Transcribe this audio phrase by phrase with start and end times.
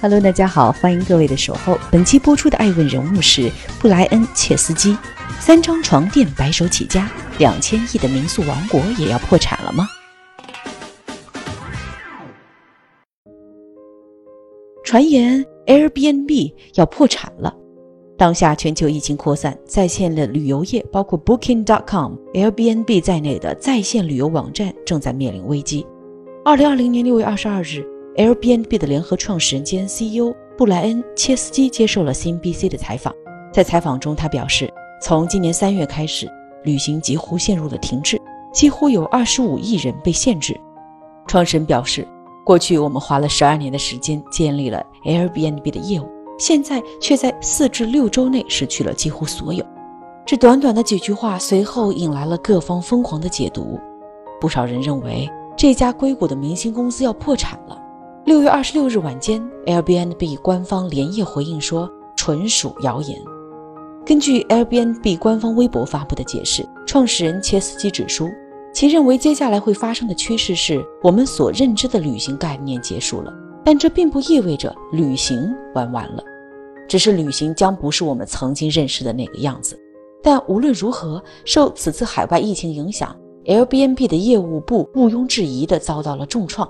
[0.00, 1.78] Hello，大家好，欢迎各位的守候。
[1.90, 4.96] 本期播出的爱问人物是布莱恩·切斯基。
[5.40, 9.88] 三张床垫白手起家，两千亿的民宿王国也要破产了吗？
[14.84, 17.54] 传言 Airbnb 要破产了。
[18.16, 25.86] 当下全球疫情扩散，在线的旅游业，包括 Booking.com、Airbnb 在内的在线旅游网站正在面临危机。
[26.44, 27.84] 二零二零年六月二十二日
[28.16, 33.14] ，Airbnb 的联合创始人兼 CEO 布莱恩·切斯基接受了 CNBC 的采访。
[33.52, 36.28] 在采访中，他表示，从今年三月开始，
[36.64, 38.20] 旅行几乎陷入了停滞，
[38.52, 40.58] 几乎有二十五亿人被限制。
[41.26, 42.06] 创始人表示。
[42.46, 46.06] 过去我们花了十二年的时间建立了 Airbnb 的业务，
[46.38, 49.64] 现在却在四至六周内失去了几乎所有。
[50.26, 53.80] 这短短的几句话随后引来了各方疯狂的解读。
[54.38, 57.80] 不少人认为这家硅谷的明星公司要破产了。
[58.24, 63.20] 六月二十六日晚间，Airbnb 官方连夜回应说纯属谣言。
[64.02, 68.30] 根据 Airbnb 官方微博发布的解释，创始人切斯基指出。
[68.72, 73.30] 其认为接下来会发生的趋势是我们所认知的旅行概念结束了，
[73.62, 76.24] 但这并不意味着旅行玩完了，
[76.88, 79.78] 只是旅行将不是我们曾经认识的那个样子。
[80.22, 83.14] 但无论如何，受此次海外疫情影响
[83.44, 86.66] ，Airbnb 的业务部毋庸置疑地遭到了重创。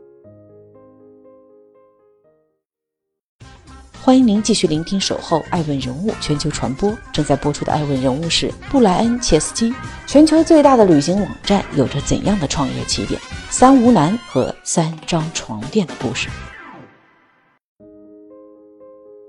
[4.04, 9.72] 欢迎您继续聆听《守候爱问人物全球传播》，正在播出的爱问人物是布莱恩·切斯基。
[10.06, 13.18] 全球最大的旅行网站有着怎样的创业起点？
[13.48, 16.28] 三无男和三张床垫的故事。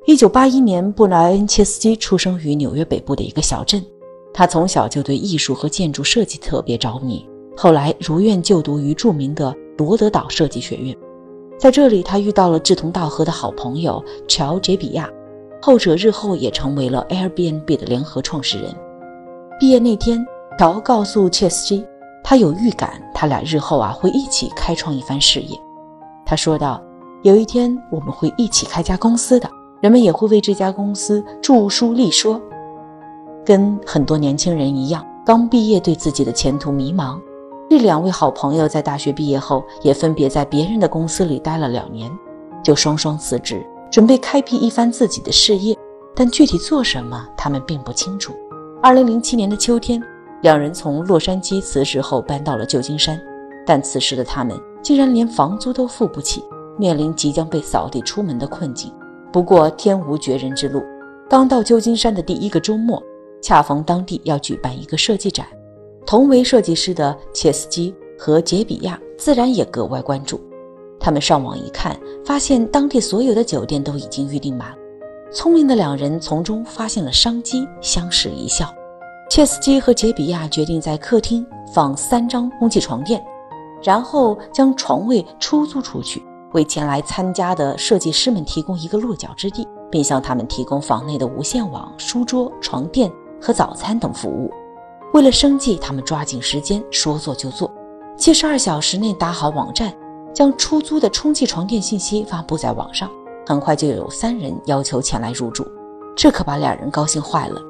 [0.06, 3.82] 一九八一年，布莱恩·切斯基出生于纽约北部的一个小镇。
[4.34, 10.94] 他从小就对艺术和建筑设计特别着迷，后来如愿就读于著名的罗德岛设计学院。
[11.58, 15.10] 在这里，他遇到了志同道合的好朋友乔·杰比亚，
[15.62, 18.76] 后者日后也成为了 Airbnb 的联合创始人。
[19.58, 20.24] 毕业那天，
[20.60, 21.86] 乔告诉切斯基，
[22.24, 25.58] 他有预感，他俩日后啊会一起开创一番事业。
[26.26, 26.82] 他说道
[27.24, 29.50] ：“有一天我们会一起开家公司的，
[29.82, 32.40] 人们也会为这家公司著书立说。”
[33.46, 37.18] 跟很多年轻人一样，刚毕业对自己的前途迷茫。
[37.68, 42.10] 这两位好朋友在大学毕业后，也分别在别人的公司里待了两年，
[42.64, 45.76] 就双双辞职，准备开辟一番自己的事业。
[46.16, 48.34] 但具体做什么，他们并不清楚。
[48.82, 50.02] 二零零七年的秋天，
[50.42, 53.20] 两人从洛杉矶辞职后搬到了旧金山，
[53.66, 56.42] 但此时的他们竟然连房租都付不起，
[56.78, 58.94] 面临即将被扫地出门的困境。
[59.34, 60.82] 不过天无绝人之路，
[61.30, 63.04] 刚到旧金山的第一个周末，
[63.42, 65.46] 恰逢当地要举办一个设计展。
[66.06, 70.40] 同为设计师的切斯基和杰比亚自然也格外关注。
[71.00, 74.74] 他们上网一看，发现当地所有的酒店都已经预订满。
[75.32, 78.72] 聪明的两人从中发现了商机，相视一笑。
[79.30, 83.24] 切斯基和杰比亚决定在客厅放三张空气床垫，
[83.84, 86.24] 然后将床位出租出去，
[86.54, 93.12] 为前来参加的设计师们提供一个落脚之地，并向他们提供房内的无线网、书桌、床垫
[93.42, 94.52] 和早餐等服务。
[95.16, 97.74] 为了生计，他们抓紧时间，说做就做，
[98.18, 99.96] 七十二小时内搭好网站，
[100.34, 103.10] 将出租的充气床垫信息发布在网上。
[103.48, 105.66] 很快就有三人要求前来入住，
[106.18, 107.62] 这可把两人高兴坏了。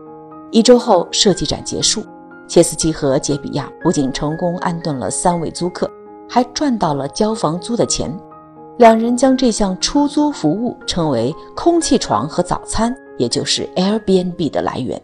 [0.49, 2.03] 一周后，设计展结束，
[2.47, 5.87] 切斯基和杰比亚不仅成功安顿了三位租客，
[6.27, 8.11] 还赚到了交房租的钱。
[8.79, 14.99] 两人将这项出租服务称为“空气床和早餐”，也就是 Airbnb 的来源。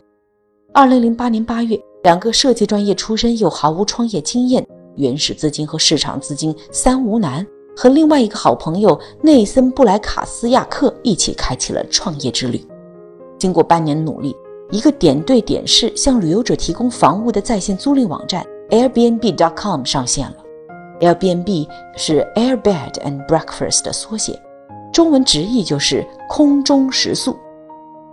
[0.73, 1.79] 二零零八年八月。
[2.03, 4.65] 两个设计专业出身又毫无创业经验、
[4.95, 7.45] 原始资金和市场资金三无男，
[7.75, 12.65] 和另外一个好朋友内森布莱卡斯亚克一起开启了创业之旅。
[13.37, 14.35] 经过半年努力，
[14.71, 20.37] 一个点对点式向旅游者提供房屋的在线租赁网站 Airbnb.com 上线了。
[21.01, 24.39] Airbnb 是 Airbed and Breakfast 的缩写，
[24.91, 27.37] 中文直译就是空中食宿。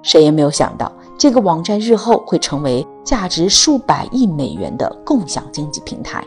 [0.02, 0.92] 谁也没有想到。
[1.18, 6.24] 这个网站日后会成为价值数百亿美元的共享经济平台。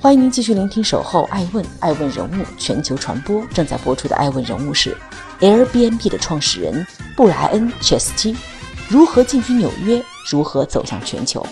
[0.00, 4.96] 欢迎您继续聆听《守候爱问》，爱问人物全球传播正在播出的爱问人物是
[5.40, 8.34] Airbnb 的创始人布莱恩·切斯基，
[8.88, 11.44] 如何进军纽约，如何走向全球？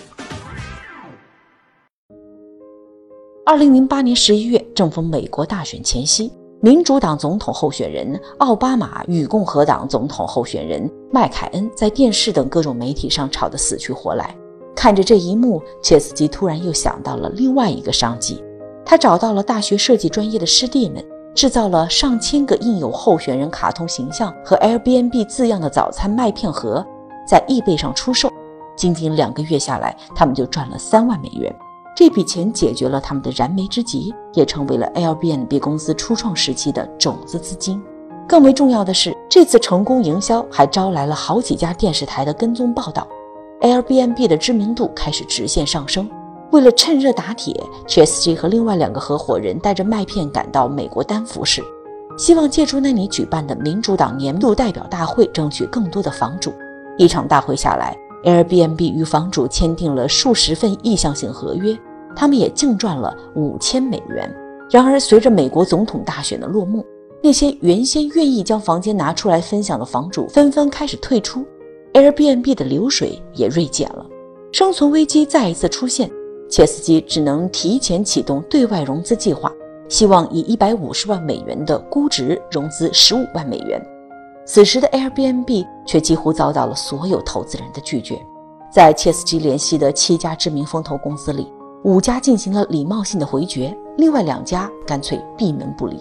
[3.44, 14.36] 二零零八年十一月，正逢美国大选前夕，民主党总统候选人奥巴马与共和党总统候选人麦凯恩在电视等各种媒体上吵得死去活来。
[14.76, 18.44] 看着这一幕，切斯基突然又想到了另外一个商机。
[18.84, 21.02] 他找到了大学设计专业的师弟们，
[21.34, 26.84] 制造了上千个印有候选人卡通形象和 Airbnb 字样的早餐麦片盒，
[27.26, 28.30] 在易贝上出售。
[28.76, 31.54] 仅仅两个月下来，他们就赚了三万美元。
[31.96, 37.82] 这笔钱解决了他们的燃眉之急，也成为了 Airbnb 公司初创时期的种子资金。
[38.28, 43.06] 更为重要的是，这次成功营销还招来了好几家电视台的跟踪报道。
[43.60, 46.08] Airbnb 的知名度开始直线上升。
[46.52, 47.54] 为了趁热打铁，
[47.87, 51.62] 切斯基和另外两个合伙人带着麦片赶到美国丹佛市，
[52.16, 56.52] 希望借助那里举办的民主党年度代表大会，争取更多的房主。
[56.96, 61.78] 一场大会下来，Airbnb 与房主签订了数十份意向性合约，
[62.14, 64.34] 他们也净赚了五千美元。
[64.70, 66.84] 然而，随着美国总统大选的落幕，
[67.22, 71.44] 那些原先愿意将房间拿出来分享的房主纷纷开始退出。
[71.93, 74.06] Airbnb 的流水也锐减了，
[74.52, 76.08] 生存危机再一次出现，
[76.49, 79.52] 切斯基只能提前启动对外融资计划，
[79.88, 83.84] 希望以一百五十万美元的估值融资十五万美元。
[84.52, 88.20] 此时的 Airbnb 却几乎遭到了所有投资人的拒绝。
[88.69, 91.47] 在切斯基联系的七家知名风投公司里，
[91.85, 96.00] 五家进行了礼貌性的回绝，另外两家干脆闭门不理。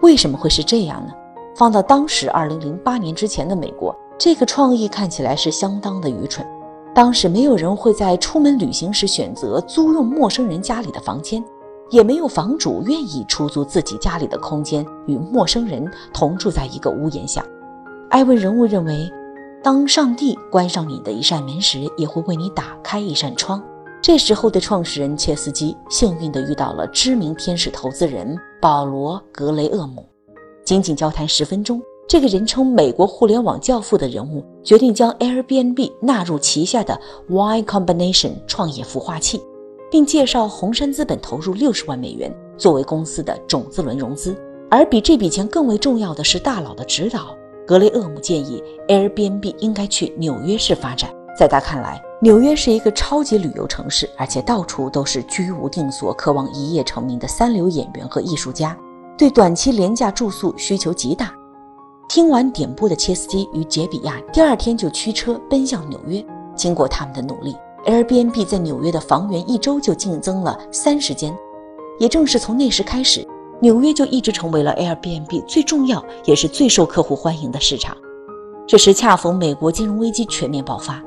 [0.00, 1.12] 为什么会是这样呢？
[1.54, 3.94] 放到当时二零零八年之前的美国。
[4.16, 6.46] 这个创意看起来是相当的愚蠢。
[6.94, 11.44] 当时没有人会在出门旅行时选择租用陌生人家里的房间，
[11.90, 17.44] 也没有房主愿意出租自己家里的空间与陌生人同住在一个屋檐下。
[18.08, 19.10] 艾文人物认为，
[19.62, 23.62] 当上帝关上你的一扇门时，也会为你打开一扇窗。
[24.00, 30.06] 这时候的创始人切斯基幸运地遇到了知名天使投资人保罗·格雷厄姆，
[30.64, 31.82] 仅仅交谈十分钟。
[32.08, 36.98] 这个人称“美国互联网教父”的人物决定将 Airbnb 纳入旗下的
[37.28, 39.42] Y Combination 创业孵化器，
[39.90, 44.36] 并介绍红杉资本投入六十万美元作为公司的种子轮融资。
[44.70, 47.36] 而比这笔钱更为重要的是大佬的指导。
[47.66, 51.10] 格雷厄姆建议 Airbnb 应该去纽约市发展。
[51.38, 58.74] 在他看来，纽约是一个超级旅游城市，而且到处都是居无定所、渴望一夜成名的三流演员和艺术家，
[59.18, 61.32] 对短期廉价住宿需求极大。
[62.08, 66.24] 听完点播的切斯基与杰比亚第二天就驱车奔向纽约。
[66.54, 67.54] 经过他们的努力
[67.84, 71.36] ，Airbnb 在纽约的房源一周就净增了三十间。
[71.98, 73.26] 也正是从那时开始，
[73.60, 77.96] 纽约就一直成为了 Airbnb 最重要也是最受客户欢迎的市场。
[78.66, 81.02] 这时恰逢美国金融危机全面爆发，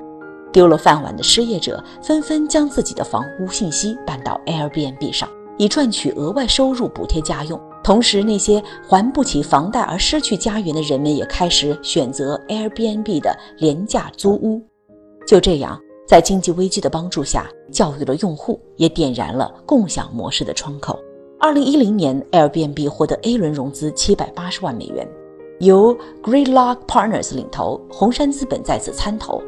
[0.51, 7.59] 丢了饭碗的失业者纷纷将自己的房屋信息搬到 Airbnb 上，以赚取额外收入补贴家用。
[7.83, 14.61] 同时，那些还不起房贷而失去家园的人们也开始选择 Airbnb 的廉价租屋。
[15.27, 20.99] 就这样，在经济危机的帮助下，教育了用户，也点燃了共享模式的窗口。
[21.41, 25.07] 二零一零年，Airbnb 获得 A 轮融资七百八十万美元，
[25.59, 29.41] 由 Greylock Partners 领投，红杉资本再次参投。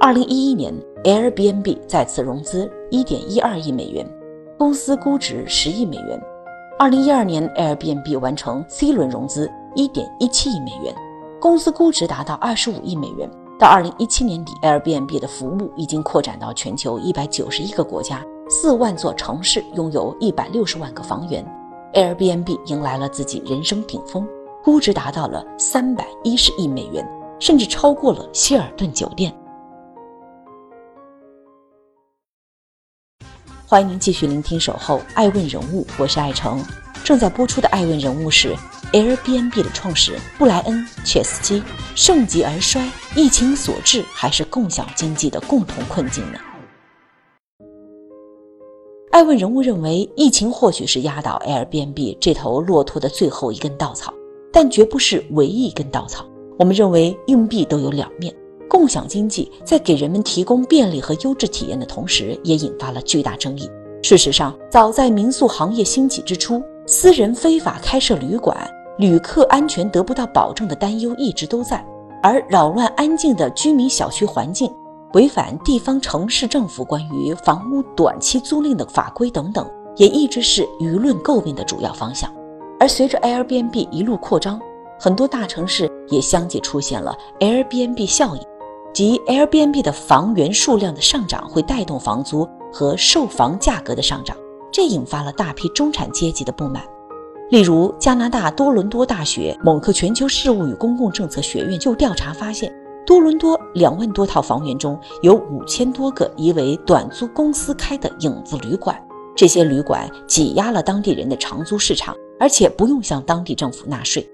[0.00, 4.04] 二零一一年，Airbnb 再次融资一点一二亿美元，
[4.58, 6.20] 公司估值十亿美元。
[6.80, 10.92] 二零一二年，Airbnb 完成 C 轮融资，一点一七亿美元，
[11.40, 13.30] 公司估值达到二十五亿美元。
[13.56, 21.44] 到二零一七年底，Airbnb 的服务已经扩展到全球一百九十一个国家，四万座城市，拥有一百六十万个房源。
[21.94, 24.24] Airbnb 迎来了自己人生顶峰，
[24.62, 27.04] 估值达到了三百一十亿美元，
[27.40, 29.34] 甚至超过了希尔顿酒店。
[33.66, 36.62] 欢迎您继续聆听《守候爱问人物》，我是爱成。
[37.02, 38.54] 正在播出的爱问人物是
[38.92, 41.60] Airbnb 的创始人布莱恩·切斯基。
[41.96, 46.38] 盛极而衰，疫情所致，还是共享经济的共同困境呢？
[49.16, 54.12] 爱问人物认为，疫情或许是压倒 Airbnb 这头骆驼的最后一根稻草，
[54.52, 56.26] 但绝不是唯一一根稻草。
[56.58, 58.30] 我们认为，硬币都有两面。
[58.68, 63.70] 共享经济在给人们提供便利和优质体验的同时，也引发了巨大争议。
[64.02, 68.54] 事实上，早在民宿行业兴起之初，私人非法开设旅馆、
[68.98, 71.82] 旅客安全得不到保证的担忧一直都在。
[72.22, 74.70] 而扰乱安静的居民小区环境、
[75.16, 82.30] 违反地方城市政府关于房屋短期租赁的法规等等，也一直是舆论诟病的主要方向。
[82.78, 84.60] 而随着 Airbnb 一路扩张，
[85.00, 88.42] 很多大城市也相继出现了 Airbnb 效应，
[88.92, 94.36] 即 Airbnb 的房源数量的上涨会带动房租和售房价格的上涨，
[94.70, 96.84] 这引发了大批中产阶级的不满。
[97.48, 102.70] 例如，加拿大多伦多大学蒙克全球事务与公共政策学院就调查发现，
[103.06, 109.00] 多伦多两万多套房源中有五千多个疑为短租公司开的影子旅馆，
[109.36, 114.28] 这些旅馆挤压了当地人的长租市场，而且不用向当地政府纳税。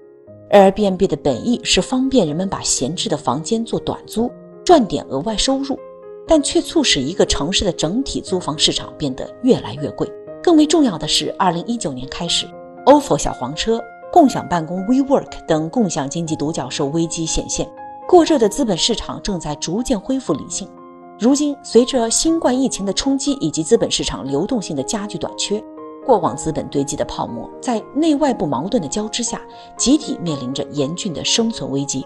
[0.49, 4.31] Airbnb 的本意是方便人们把闲置的房间做短租，
[4.65, 5.77] 赚点额外收入，
[6.27, 10.11] 但却促使一个城市的整体租房市场变得越来越贵。
[10.41, 12.47] 更为重要的是，二零一九年开始。
[12.87, 13.79] ofo 小黄车、
[14.11, 17.69] 共享办公 WeWork 等共享经济独角兽危机显现，
[18.07, 20.69] 过热的资本市场正在逐渐恢复理性。
[21.19, 25.63] 如今，随着新冠疫情的冲击以及资本市场流动性的加剧短缺，
[26.05, 29.41] 过往资本堆积的泡沫在内外部矛盾的交织下，
[29.77, 32.05] 集体面临着严峻的生存危机。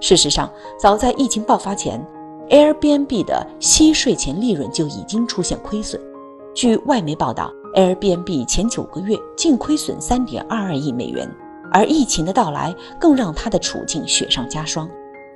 [0.00, 2.04] 事实上，早在疫情爆发前
[2.48, 6.00] ，Airbnb 的息税前利润就已经出现亏损。
[6.54, 7.50] 据外媒报道。
[7.76, 11.32] Airbnb 前九个月净亏损三点二二亿美元，
[11.70, 14.90] 而疫情的到来更让它的处境雪上加霜。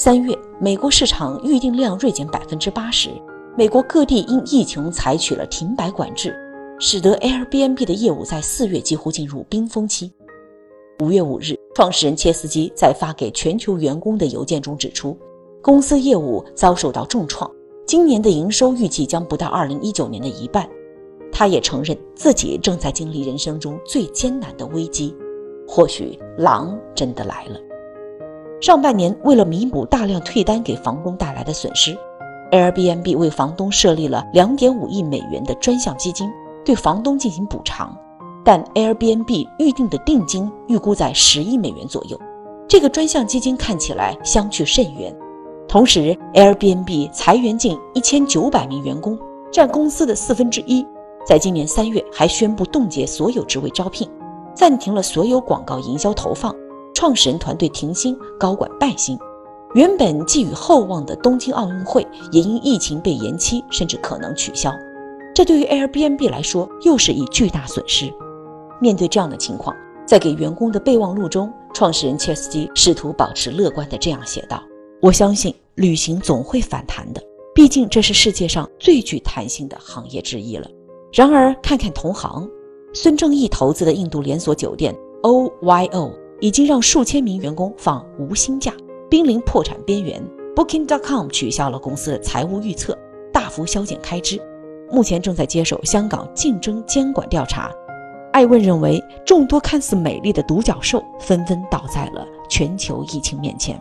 [0.04, 3.08] 三月，美国市场预订量锐减百分之八十，
[3.56, 6.36] 美国各地因疫情采取了停摆管制，
[6.78, 10.12] 使得 Airbnb 的业务在四月几乎进入冰封期。
[11.02, 15.16] 五月五日，创始人切斯基在发给全球员工的邮件中指出，
[15.62, 17.50] 公司业务遭受到重创，
[17.86, 20.68] 今年的营收预计将不到二零一九年的一半。
[21.32, 25.16] 他也承认自己正在经历人生中最艰难的危机，
[25.66, 27.58] 或许狼真的来了。
[28.64, 31.94] 上半年，为了弥补大量退单给房东带来的损失
[32.50, 36.30] ，Airbnb 为房东设立了两点五亿美元的专项基金，
[36.64, 37.94] 对房东进行补偿。
[38.42, 42.18] 但 Airbnb 预定的定金预估在十亿美元左右，
[42.66, 45.14] 这个专项基金看起来相去甚远。
[45.68, 49.18] 同时，Airbnb 裁员近一千九百名员工，
[49.52, 50.86] 占公司的四分之一。
[51.26, 54.08] 在今年三月，还宣布冻结所有职位招聘，
[54.54, 56.54] 暂停了所有广告营销投放，
[56.94, 59.18] 创始人团队停薪，高管败薪。
[59.74, 64.72] 原本寄予厚望的东京奥运会也因疫情被延期，甚至可能取消。
[65.34, 68.08] 这对于 Airbnb 来说又是一巨大损失。
[68.80, 69.74] 面对这样的情况，
[70.06, 74.62] 在给员工的备忘录中，创始人切斯基试图保持乐观的这样写道
[75.02, 77.20] ：“我相信旅行总会反弹的，
[77.52, 80.68] 毕竟这是世界上最具弹性的行业之一了。”
[81.12, 82.48] 然而，看看同行，
[82.92, 86.12] 孙正义投资的印度连锁酒店 OYO
[86.44, 88.70] 已经让数千名员工放无薪假，
[89.08, 90.22] 濒临破产边缘。
[90.54, 92.94] Booking.com 取消了公司的财务预测，
[93.32, 94.38] 大幅削减开支，
[94.92, 97.72] 目前正在接受香港竞争监管调查。
[98.34, 103.80] 艾问认为，众多看似美丽的独角兽纷纷倒在了全球疫情面前。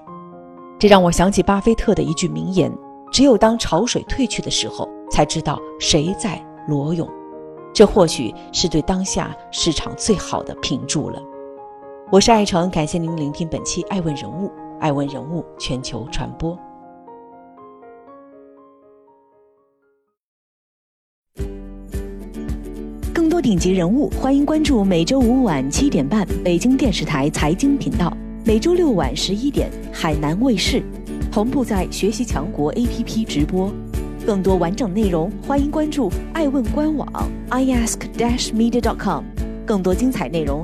[0.80, 2.74] 这让我想起巴菲特的一句名言
[3.12, 7.06] ：“只有当潮水退去的时候，才知道谁在裸泳。”
[7.76, 11.22] 这或许是对当下市场最好的评注了。
[12.14, 14.48] 我是爱成，感谢您聆听本期《爱问人物》，
[14.80, 16.56] 爱问人物全球传播。
[23.12, 28.16] 更多顶级人物，欢迎关注每周五晚七点半北京电视台财经频道，
[28.46, 30.84] 每周六晚十一点海南卫视
[31.32, 33.74] 同步在学习强国 APP 直播。
[34.24, 37.12] 更多完整内容，欢迎关注爱问官网
[37.50, 39.24] iask-media.com。
[39.66, 40.64] 更多精彩内容，